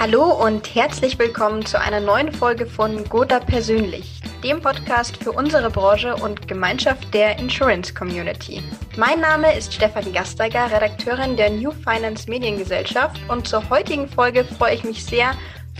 [0.00, 5.70] Hallo und herzlich willkommen zu einer neuen Folge von Gotha Persönlich, dem Podcast für unsere
[5.70, 8.62] Branche und Gemeinschaft der Insurance Community.
[8.96, 14.76] Mein Name ist Stefanie Gasteiger, Redakteurin der New Finance Mediengesellschaft und zur heutigen Folge freue
[14.76, 15.32] ich mich sehr,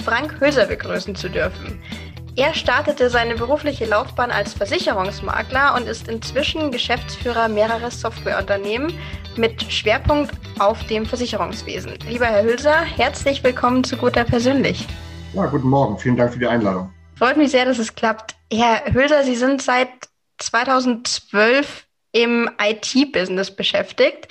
[0.04, 1.80] Frank Höser begrüßen zu dürfen.
[2.34, 8.92] Er startete seine berufliche Laufbahn als Versicherungsmakler und ist inzwischen Geschäftsführer mehrerer Softwareunternehmen
[9.36, 11.98] mit Schwerpunkt auf dem Versicherungswesen.
[12.08, 14.86] Lieber Herr Hülser, herzlich willkommen zu Guter Persönlich.
[15.34, 15.98] Ja, guten Morgen.
[15.98, 16.92] Vielen Dank für die Einladung.
[17.16, 18.34] Freut mich sehr, dass es klappt.
[18.52, 19.88] Herr Hülser, Sie sind seit
[20.38, 24.28] 2012 im IT-Business beschäftigt.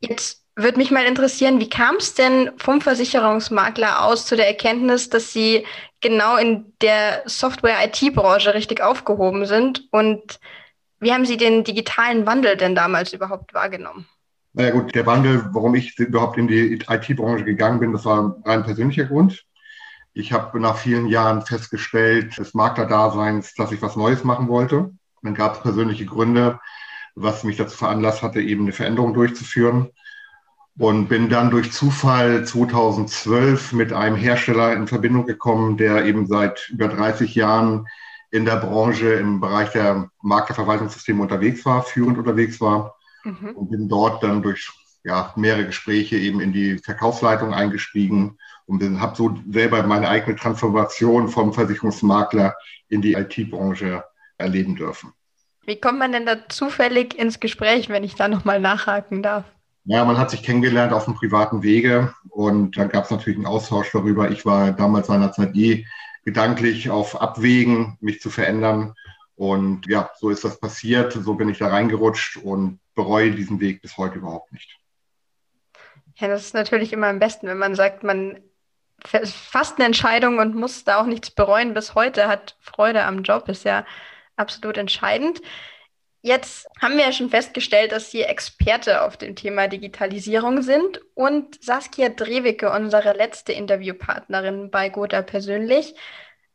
[0.00, 5.08] Jetzt würde mich mal interessieren, wie kam es denn vom Versicherungsmakler aus zu der Erkenntnis,
[5.08, 5.66] dass Sie
[6.00, 9.88] genau in der Software-IT-Branche richtig aufgehoben sind?
[9.90, 10.40] Und
[10.98, 14.06] wie haben Sie den digitalen Wandel denn damals überhaupt wahrgenommen?
[14.52, 18.42] Naja gut, der Wandel, warum ich überhaupt in die IT-Branche gegangen bin, das war ein
[18.44, 19.44] rein persönlicher Grund.
[20.12, 24.90] Ich habe nach vielen Jahren festgestellt, des Maklerdaseins, dass ich was Neues machen wollte.
[25.22, 26.58] Dann gab es persönliche Gründe,
[27.14, 29.90] was mich dazu veranlasst hatte, eben eine Veränderung durchzuführen
[30.76, 36.70] und bin dann durch Zufall 2012 mit einem Hersteller in Verbindung gekommen, der eben seit
[36.70, 37.86] über 30 Jahren
[38.32, 43.50] in der Branche im Bereich der Maklerverwaltungssysteme unterwegs war, führend unterwegs war mhm.
[43.54, 44.70] und bin dort dann durch
[45.04, 51.28] ja, mehrere Gespräche eben in die Verkaufsleitung eingestiegen und habe so selber meine eigene Transformation
[51.28, 52.54] vom Versicherungsmakler
[52.88, 54.04] in die IT-Branche
[54.38, 55.12] erleben dürfen.
[55.64, 59.44] Wie kommt man denn da zufällig ins Gespräch, wenn ich da nochmal nachhaken darf?
[59.84, 63.46] Ja, man hat sich kennengelernt auf einem privaten Wege und dann gab es natürlich einen
[63.46, 64.30] Austausch darüber.
[64.30, 65.86] Ich war damals seinerzeit eh
[66.24, 68.94] gedanklich auf Abwägen, mich zu verändern.
[69.40, 71.14] Und ja, so ist das passiert.
[71.14, 74.78] So bin ich da reingerutscht und bereue diesen Weg bis heute überhaupt nicht.
[76.16, 78.42] Ja, das ist natürlich immer am besten, wenn man sagt, man
[79.02, 83.48] fasst eine Entscheidung und muss da auch nichts bereuen bis heute, hat Freude am Job,
[83.48, 83.86] ist ja
[84.36, 85.40] absolut entscheidend.
[86.20, 91.64] Jetzt haben wir ja schon festgestellt, dass Sie Experte auf dem Thema Digitalisierung sind und
[91.64, 95.94] Saskia Drewicke, unsere letzte Interviewpartnerin bei Gotha persönlich,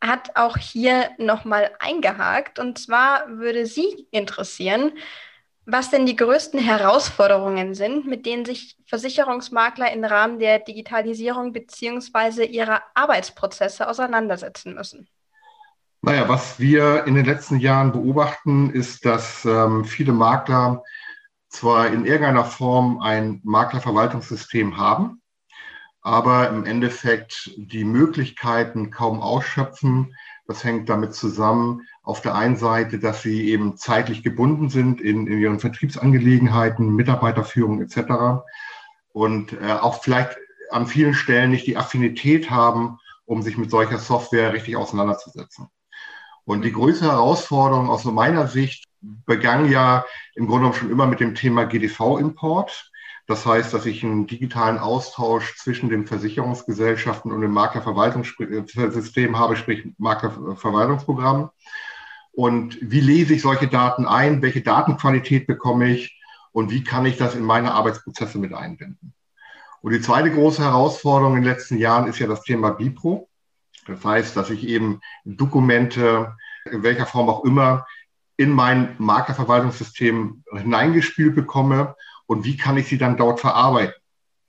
[0.01, 2.59] hat auch hier nochmal eingehakt.
[2.59, 4.91] Und zwar würde Sie interessieren,
[5.65, 12.43] was denn die größten Herausforderungen sind, mit denen sich Versicherungsmakler im Rahmen der Digitalisierung beziehungsweise
[12.43, 15.07] ihrer Arbeitsprozesse auseinandersetzen müssen.
[16.01, 20.83] Naja, was wir in den letzten Jahren beobachten, ist, dass ähm, viele Makler
[21.49, 25.21] zwar in irgendeiner Form ein Maklerverwaltungssystem haben,
[26.05, 30.13] aber im Endeffekt die Möglichkeiten kaum ausschöpfen.
[30.45, 35.25] Das hängt damit zusammen, auf der einen Seite, dass sie eben zeitlich gebunden sind in,
[35.25, 38.43] in ihren Vertriebsangelegenheiten, Mitarbeiterführung etc.
[39.13, 40.37] Und äh, auch vielleicht
[40.69, 45.69] an vielen Stellen nicht die Affinität haben, um sich mit solcher Software richtig auseinanderzusetzen.
[46.43, 50.05] Und die größte Herausforderung aus meiner Sicht begann ja
[50.35, 52.91] im Grunde schon immer mit dem Thema GDV-Import.
[53.27, 59.87] Das heißt, dass ich einen digitalen Austausch zwischen den Versicherungsgesellschaften und dem Maklerverwaltungssystem habe, sprich
[59.97, 61.49] Maklerverwaltungsprogramm.
[62.33, 64.41] Und wie lese ich solche Daten ein?
[64.41, 66.21] Welche Datenqualität bekomme ich?
[66.51, 69.13] Und wie kann ich das in meine Arbeitsprozesse mit einbinden?
[69.81, 73.27] Und die zweite große Herausforderung in den letzten Jahren ist ja das Thema BIPRO.
[73.87, 76.35] Das heißt, dass ich eben Dokumente,
[76.69, 77.85] in welcher Form auch immer,
[78.37, 81.95] in mein Maklerverwaltungssystem hineingespielt bekomme
[82.27, 83.95] und wie kann ich sie dann dort verarbeiten.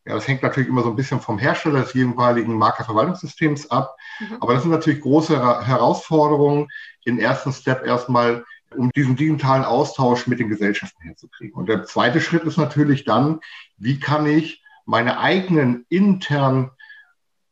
[0.06, 3.96] Ja, das hängt natürlich immer so ein bisschen vom Hersteller des jeweiligen Maklerverwaltungssystems ab.
[4.20, 4.36] Mhm.
[4.40, 6.68] Aber das sind natürlich große Herausforderungen,
[7.04, 8.44] im ersten Step erstmal,
[8.76, 11.54] um diesen digitalen Austausch mit den Gesellschaften herzukriegen.
[11.54, 13.40] Und der zweite Schritt ist natürlich dann,
[13.78, 16.70] wie kann ich meine eigenen internen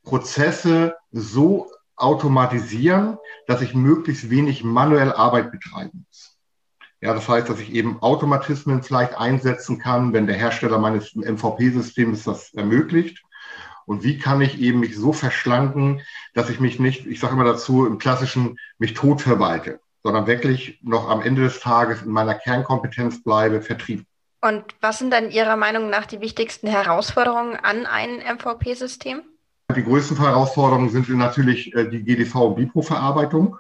[0.05, 6.34] Prozesse so automatisieren, dass ich möglichst wenig manuell Arbeit betreiben muss.
[7.04, 12.25] Ja, das heißt, dass ich eben Automatismen vielleicht einsetzen kann, wenn der Hersteller meines MVP-Systems
[12.25, 13.22] das ermöglicht.
[13.84, 16.00] Und wie kann ich eben mich so verschlanken,
[16.32, 20.79] dass ich mich nicht, ich sage immer dazu, im klassischen mich tot verwalte, sondern wirklich
[20.82, 24.06] noch am Ende des Tages in meiner Kernkompetenz bleibe, Vertrieb.
[24.40, 29.20] Und was sind dann Ihrer Meinung nach die wichtigsten Herausforderungen an ein MVP-System?
[29.76, 33.58] Die größten Herausforderungen sind natürlich äh, die GDV- und BIPRO-Verarbeitung.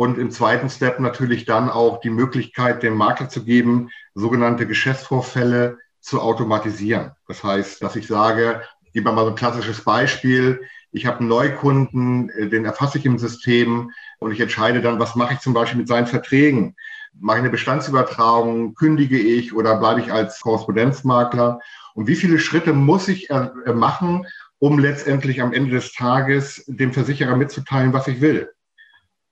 [0.00, 5.76] Und im zweiten Step natürlich dann auch die Möglichkeit, dem Makler zu geben, sogenannte Geschäftsvorfälle
[6.00, 7.10] zu automatisieren.
[7.28, 10.62] Das heißt, dass ich sage, ich gebe mal so ein klassisches Beispiel.
[10.90, 15.16] Ich habe einen Neukunden, äh, den erfasse ich im System und ich entscheide dann, was
[15.16, 16.76] mache ich zum Beispiel mit seinen Verträgen.
[17.12, 21.60] Mache ich eine Bestandsübertragung, kündige ich oder bleibe ich als Korrespondenzmakler?
[21.92, 24.26] Und wie viele Schritte muss ich äh, machen,
[24.60, 28.48] um letztendlich am Ende des Tages dem Versicherer mitzuteilen, was ich will.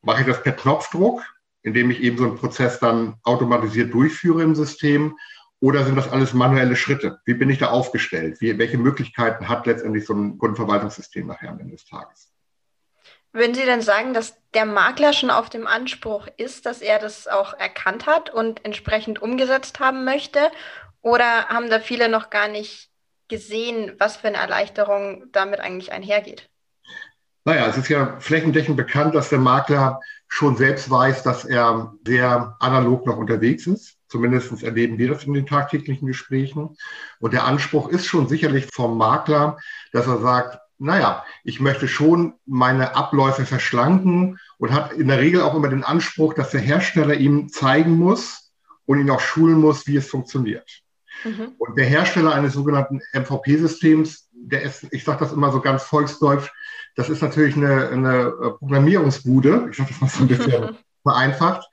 [0.02, 1.22] Mache ich das per Knopfdruck,
[1.62, 5.18] indem ich eben so einen Prozess dann automatisiert durchführe im System?
[5.60, 7.20] Oder sind das alles manuelle Schritte?
[7.24, 8.40] Wie bin ich da aufgestellt?
[8.40, 12.32] Wie, welche Möglichkeiten hat letztendlich so ein Kundenverwaltungssystem nachher am Ende des Tages?
[13.32, 17.26] Würden Sie denn sagen, dass der Makler schon auf dem Anspruch ist, dass er das
[17.26, 20.50] auch erkannt hat und entsprechend umgesetzt haben möchte?
[21.02, 22.90] Oder haben da viele noch gar nicht
[23.28, 26.48] gesehen, was für eine Erleichterung damit eigentlich einhergeht?
[27.48, 32.54] Naja, es ist ja flächendeckend bekannt, dass der Makler schon selbst weiß, dass er sehr
[32.60, 33.96] analog noch unterwegs ist.
[34.06, 36.76] Zumindest erleben wir das in den tagtäglichen Gesprächen.
[37.20, 39.56] Und der Anspruch ist schon sicherlich vom Makler,
[39.92, 45.40] dass er sagt, naja, ich möchte schon meine Abläufe verschlanken und hat in der Regel
[45.40, 48.52] auch immer den Anspruch, dass der Hersteller ihm zeigen muss
[48.84, 50.82] und ihn auch schulen muss, wie es funktioniert.
[51.24, 51.54] Mhm.
[51.56, 56.50] Und der Hersteller eines sogenannten MVP-Systems, der ist, ich sage das immer so ganz volksdeutsch,
[56.98, 59.68] das ist natürlich eine, eine äh, Programmierungsbude.
[59.70, 61.64] Ich sage das mal so ein bisschen vereinfacht.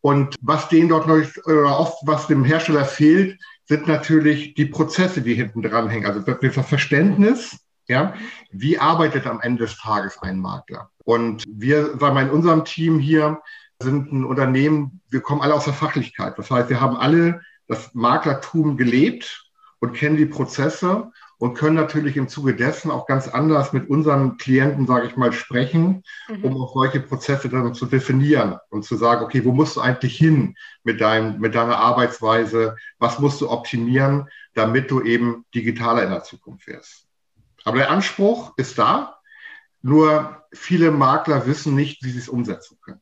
[0.00, 5.22] Und was denen dort noch, oder oft, was dem Hersteller fehlt, sind natürlich die Prozesse,
[5.22, 6.06] die hinten dran hängen.
[6.06, 8.14] Also das Verständnis, ja,
[8.50, 10.90] wie arbeitet am Ende des Tages ein Makler?
[11.04, 13.40] Und wir, sagen wir in unserem Team hier,
[13.80, 16.36] sind ein Unternehmen, wir kommen alle aus der Fachlichkeit.
[16.38, 22.16] Das heißt, wir haben alle das Maklertum gelebt und kennen die Prozesse und können natürlich
[22.16, 26.44] im Zuge dessen auch ganz anders mit unseren Klienten, sage ich mal, sprechen, mhm.
[26.44, 30.16] um auch solche Prozesse dann zu definieren und zu sagen, okay, wo musst du eigentlich
[30.16, 30.54] hin
[30.84, 32.76] mit, deinem, mit deiner Arbeitsweise?
[33.00, 37.08] Was musst du optimieren, damit du eben digitaler in der Zukunft wirst?
[37.64, 39.18] Aber der Anspruch ist da,
[39.82, 43.00] nur viele Makler wissen nicht, wie sie es umsetzen können.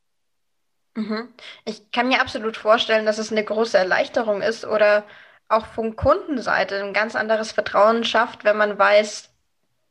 [0.94, 1.28] Mhm.
[1.66, 5.04] Ich kann mir absolut vorstellen, dass es eine große Erleichterung ist oder
[5.50, 9.28] auch von Kundenseite ein ganz anderes Vertrauen schafft, wenn man weiß,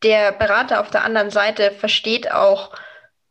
[0.04, 2.72] der Berater auf der anderen Seite versteht auch,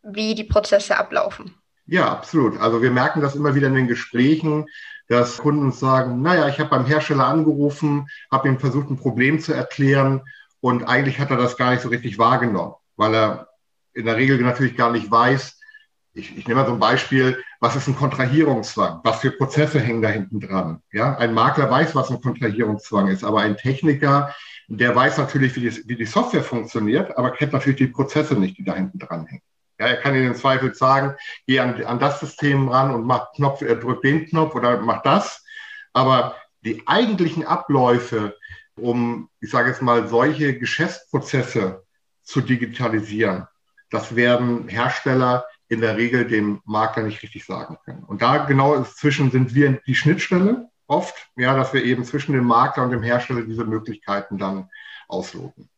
[0.03, 1.55] wie die Prozesse ablaufen.
[1.87, 2.61] Ja, absolut.
[2.61, 4.67] Also wir merken das immer wieder in den Gesprächen,
[5.09, 9.55] dass Kunden sagen, naja, ich habe beim Hersteller angerufen, habe ihm versucht, ein Problem zu
[9.55, 10.23] erklären
[10.61, 13.49] und eigentlich hat er das gar nicht so richtig wahrgenommen, weil er
[13.95, 15.59] in der Regel natürlich gar nicht weiß,
[16.13, 19.01] ich, ich nehme mal so ein Beispiel, was ist ein Kontrahierungszwang?
[19.03, 20.83] Was für Prozesse hängen da hinten dran?
[20.93, 24.35] Ja, ein Makler weiß, was ein Kontrahierungszwang ist, aber ein Techniker,
[24.69, 28.59] der weiß natürlich, wie die, wie die Software funktioniert, aber kennt natürlich die Prozesse nicht,
[28.59, 29.43] die da hinten dran hängen.
[29.79, 31.15] Ja, er kann Ihnen im Zweifel sagen,
[31.47, 35.03] geh an, an das System ran und mach Knopf, er drückt den Knopf oder mach
[35.03, 35.45] das.
[35.93, 38.37] Aber die eigentlichen Abläufe,
[38.77, 41.85] um, ich sage jetzt mal, solche Geschäftsprozesse
[42.23, 43.47] zu digitalisieren,
[43.91, 48.05] das werden Hersteller in der Regel dem Makler nicht richtig sagen können.
[48.05, 52.45] Und da genau zwischen sind wir die Schnittstelle oft, ja, dass wir eben zwischen dem
[52.45, 54.71] Makler und dem Hersteller diese Möglichkeiten dann
[55.07, 55.69] ausloten.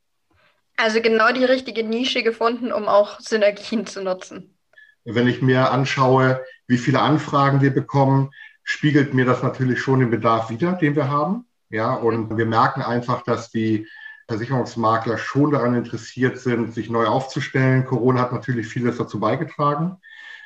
[0.77, 4.57] Also genau die richtige Nische gefunden, um auch Synergien zu nutzen.
[5.05, 8.31] Wenn ich mir anschaue, wie viele Anfragen wir bekommen,
[8.63, 11.47] spiegelt mir das natürlich schon den Bedarf wider, den wir haben.
[11.69, 13.87] Ja, und wir merken einfach, dass die
[14.31, 17.85] Versicherungsmakler schon daran interessiert sind, sich neu aufzustellen.
[17.85, 19.97] Corona hat natürlich vieles dazu beigetragen,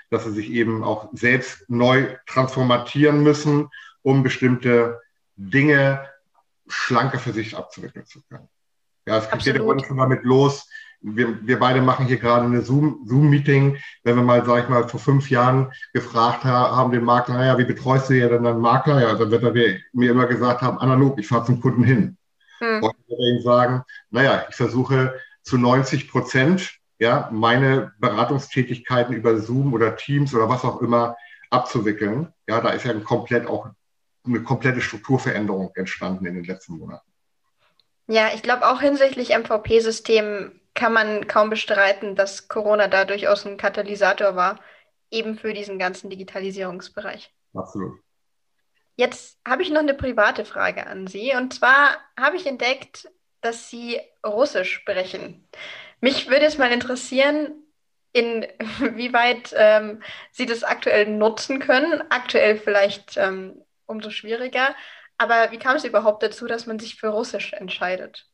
[0.09, 3.69] dass sie sich eben auch selbst neu transformatieren müssen,
[4.01, 5.03] um bestimmte
[5.37, 6.09] Dinge
[6.67, 8.49] schlanker für sich abzuwickeln zu können.
[9.07, 10.67] Ja, es geht jeder schon damit los.
[11.03, 13.73] Wir, wir beide machen hier gerade eine Zoom-Meeting.
[13.73, 17.58] Zoom Wenn wir mal, sag ich mal, vor fünf Jahren gefragt haben, den Makler, naja,
[17.58, 19.03] wie betreust du ja denn einen Makler?
[19.03, 19.53] Ja, dann wird er
[19.93, 22.17] mir immer gesagt haben, analog, ich fahre zum Kunden hin.
[22.58, 22.77] Hm.
[22.77, 29.75] Ich würde Ihnen sagen, naja, ich versuche zu 90 Prozent ja, meine Beratungstätigkeiten über Zoom
[29.75, 31.17] oder Teams oder was auch immer
[31.51, 32.32] abzuwickeln.
[32.49, 33.69] Ja, da ist ja ein komplett auch
[34.27, 37.06] eine komplette Strukturveränderung entstanden in den letzten Monaten.
[38.06, 43.56] Ja, ich glaube auch hinsichtlich MVP-System kann man kaum bestreiten, dass Corona da durchaus ein
[43.56, 44.61] Katalysator war,
[45.11, 47.32] eben für diesen ganzen Digitalisierungsbereich.
[47.55, 48.01] Absolut.
[48.96, 51.32] Jetzt habe ich noch eine private Frage an Sie.
[51.34, 53.10] Und zwar habe ich entdeckt,
[53.41, 55.46] dass Sie Russisch sprechen.
[56.01, 57.53] Mich würde es mal interessieren,
[58.13, 62.03] inwieweit ähm, Sie das aktuell nutzen können.
[62.10, 64.74] Aktuell vielleicht ähm, umso schwieriger.
[65.19, 68.27] Aber wie kam es überhaupt dazu, dass man sich für Russisch entscheidet?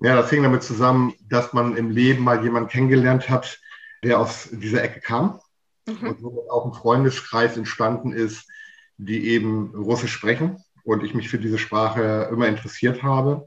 [0.00, 3.58] Ja, das hing damit zusammen, dass man im Leben mal jemanden kennengelernt hat,
[4.02, 5.40] der aus dieser Ecke kam
[5.86, 6.08] mhm.
[6.08, 8.48] und somit auch ein Freundeskreis entstanden ist,
[8.96, 13.46] die eben Russisch sprechen und ich mich für diese Sprache immer interessiert habe.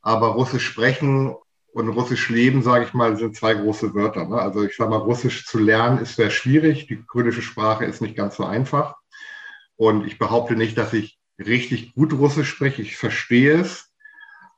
[0.00, 1.34] Aber Russisch sprechen
[1.72, 4.26] und Russisch leben, sage ich mal, sind zwei große Wörter.
[4.26, 4.36] Ne?
[4.36, 6.86] Also ich sage mal, Russisch zu lernen ist sehr schwierig.
[6.86, 8.96] Die kyrillische Sprache ist nicht ganz so einfach.
[9.76, 12.82] Und ich behaupte nicht, dass ich richtig gut Russisch spreche.
[12.82, 13.90] Ich verstehe es,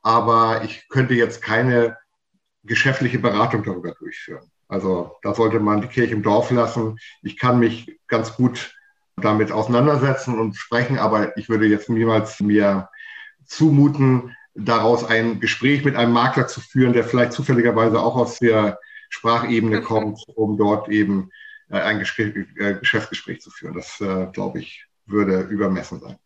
[0.01, 1.97] aber ich könnte jetzt keine
[2.63, 4.51] geschäftliche Beratung darüber durchführen.
[4.67, 6.97] Also da sollte man die Kirche im Dorf lassen.
[7.21, 8.74] Ich kann mich ganz gut
[9.17, 12.89] damit auseinandersetzen und sprechen, aber ich würde jetzt niemals mir
[13.45, 18.79] zumuten, daraus ein Gespräch mit einem Makler zu führen, der vielleicht zufälligerweise auch aus der
[19.09, 19.83] Sprachebene mhm.
[19.83, 21.29] kommt, um dort eben
[21.69, 23.73] äh, ein äh, Geschäftsgespräch zu führen.
[23.73, 26.17] Das, äh, glaube ich, würde übermessen sein.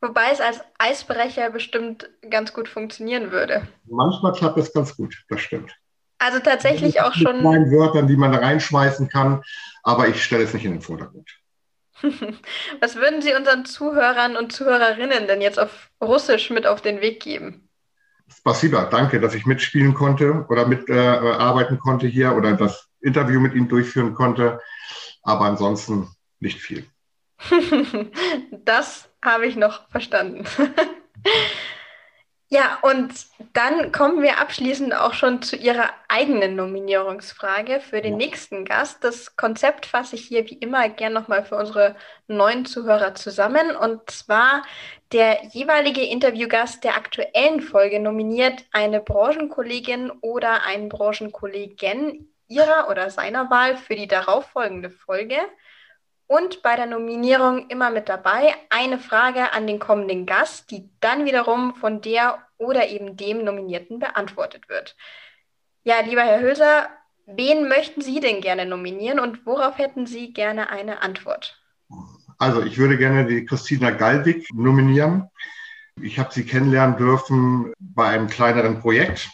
[0.00, 3.66] Wobei es als Eisbrecher bestimmt ganz gut funktionieren würde.
[3.86, 5.76] Manchmal klappt es ganz gut, das stimmt.
[6.18, 7.36] Also tatsächlich auch schon.
[7.36, 9.42] Mit kleinen Wörtern, die man da reinschmeißen kann,
[9.82, 11.37] aber ich stelle es nicht in den Vordergrund.
[12.80, 17.20] Was würden Sie unseren Zuhörern und Zuhörerinnen denn jetzt auf Russisch mit auf den Weg
[17.22, 17.68] geben?
[18.28, 23.54] Spasiba, danke, dass ich mitspielen konnte oder mitarbeiten äh, konnte hier oder das Interview mit
[23.54, 24.60] Ihnen durchführen konnte.
[25.22, 26.08] Aber ansonsten
[26.40, 26.86] nicht viel.
[28.50, 30.44] das habe ich noch verstanden.
[32.50, 33.12] Ja, und
[33.52, 39.04] dann kommen wir abschließend auch schon zu Ihrer eigenen Nominierungsfrage für den nächsten Gast.
[39.04, 41.94] Das Konzept fasse ich hier wie immer gern nochmal für unsere
[42.26, 43.76] neuen Zuhörer zusammen.
[43.76, 44.62] Und zwar
[45.12, 53.50] der jeweilige Interviewgast der aktuellen Folge nominiert eine Branchenkollegin oder einen Branchenkollegen ihrer oder seiner
[53.50, 55.36] Wahl für die darauffolgende Folge.
[56.28, 61.24] Und bei der Nominierung immer mit dabei eine Frage an den kommenden Gast, die dann
[61.24, 64.94] wiederum von der oder eben dem Nominierten beantwortet wird.
[65.84, 66.88] Ja, lieber Herr Hülser,
[67.24, 71.58] wen möchten Sie denn gerne nominieren und worauf hätten Sie gerne eine Antwort?
[72.36, 75.30] Also ich würde gerne die Christina Galwig nominieren.
[76.00, 79.30] Ich habe sie kennenlernen dürfen bei einem kleineren Projekt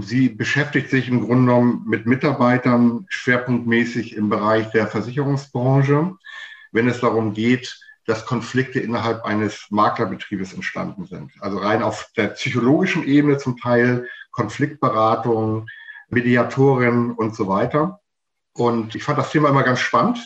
[0.00, 6.16] Sie beschäftigt sich im Grunde genommen mit Mitarbeitern schwerpunktmäßig im Bereich der Versicherungsbranche,
[6.72, 11.30] wenn es darum geht, dass Konflikte innerhalb eines Maklerbetriebes entstanden sind.
[11.38, 15.68] Also rein auf der psychologischen Ebene zum Teil Konfliktberatung,
[16.08, 18.00] Mediatorin und so weiter.
[18.52, 20.18] Und ich fand das Thema immer ganz spannend,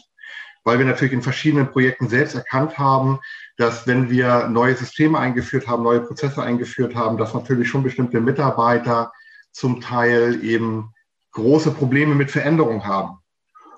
[0.65, 3.19] weil wir natürlich in verschiedenen Projekten selbst erkannt haben,
[3.59, 8.19] dass wenn wir neue Systeme eingeführt haben, neue Prozesse eingeführt haben, dass natürlich schon bestimmte
[8.23, 9.13] Mitarbeiter
[9.53, 10.93] zum Teil eben
[11.33, 13.19] große Probleme mit Veränderung haben.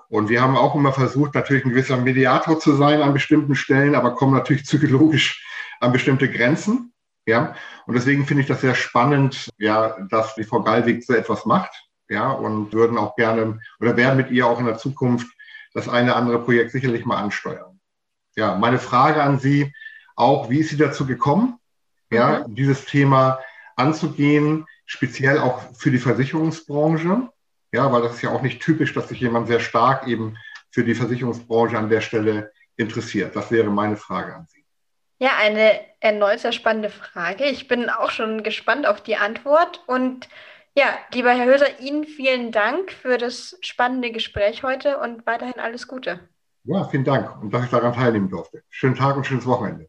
[0.09, 3.95] Und wir haben auch immer versucht, natürlich ein gewisser Mediator zu sein an bestimmten Stellen,
[3.95, 5.45] aber kommen natürlich psychologisch
[5.79, 6.93] an bestimmte Grenzen.
[7.25, 11.45] Ja, und deswegen finde ich das sehr spannend, ja, dass die Frau Gallwig so etwas
[11.45, 11.71] macht.
[12.09, 15.27] Ja, und würden auch gerne oder werden mit ihr auch in der Zukunft
[15.73, 17.79] das eine andere Projekt sicherlich mal ansteuern.
[18.35, 19.73] Ja, meine Frage an Sie
[20.15, 21.57] auch, wie ist sie dazu gekommen,
[22.11, 22.55] ja, mhm.
[22.55, 23.39] dieses Thema
[23.75, 24.65] anzugehen?
[24.91, 27.29] Speziell auch für die Versicherungsbranche.
[27.71, 30.37] Ja, weil das ist ja auch nicht typisch, dass sich jemand sehr stark eben
[30.69, 33.33] für die Versicherungsbranche an der Stelle interessiert.
[33.33, 34.65] Das wäre meine Frage an Sie.
[35.19, 37.45] Ja, eine erneut sehr spannende Frage.
[37.45, 39.81] Ich bin auch schon gespannt auf die Antwort.
[39.87, 40.27] Und
[40.75, 45.87] ja, lieber Herr Höser, Ihnen vielen Dank für das spannende Gespräch heute und weiterhin alles
[45.87, 46.19] Gute.
[46.65, 48.63] Ja, vielen Dank und dass ich daran teilnehmen durfte.
[48.69, 49.87] Schönen Tag und schönes Wochenende.